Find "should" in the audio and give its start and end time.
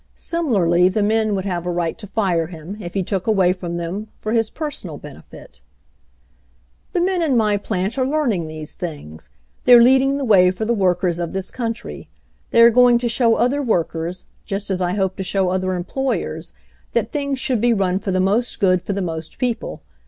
17.37-17.61